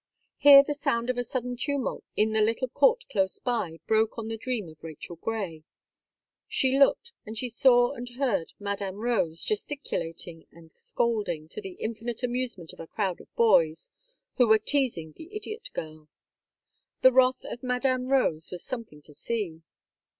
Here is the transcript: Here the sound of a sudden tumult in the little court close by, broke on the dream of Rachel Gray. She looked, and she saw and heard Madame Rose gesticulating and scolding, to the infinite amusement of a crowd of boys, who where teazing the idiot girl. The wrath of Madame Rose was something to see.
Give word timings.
Here 0.39 0.63
the 0.63 0.73
sound 0.73 1.11
of 1.11 1.19
a 1.19 1.23
sudden 1.23 1.55
tumult 1.55 2.03
in 2.15 2.31
the 2.31 2.41
little 2.41 2.67
court 2.67 3.03
close 3.07 3.37
by, 3.37 3.77
broke 3.85 4.17
on 4.17 4.29
the 4.29 4.35
dream 4.35 4.67
of 4.67 4.83
Rachel 4.83 5.15
Gray. 5.17 5.63
She 6.47 6.79
looked, 6.79 7.13
and 7.23 7.37
she 7.37 7.49
saw 7.49 7.91
and 7.91 8.09
heard 8.15 8.53
Madame 8.59 8.95
Rose 8.95 9.43
gesticulating 9.43 10.47
and 10.51 10.71
scolding, 10.71 11.47
to 11.49 11.61
the 11.61 11.73
infinite 11.73 12.23
amusement 12.23 12.73
of 12.73 12.79
a 12.79 12.87
crowd 12.87 13.21
of 13.21 13.31
boys, 13.35 13.91
who 14.37 14.47
where 14.47 14.57
teazing 14.57 15.13
the 15.17 15.35
idiot 15.35 15.69
girl. 15.75 16.09
The 17.01 17.11
wrath 17.13 17.45
of 17.45 17.61
Madame 17.61 18.07
Rose 18.07 18.49
was 18.49 18.63
something 18.63 19.03
to 19.03 19.13
see. 19.13 19.61